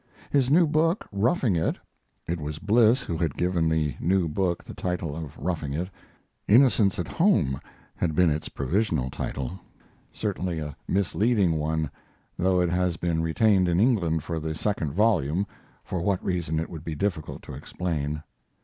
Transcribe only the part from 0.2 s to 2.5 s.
His new book, 'Roughing It', [It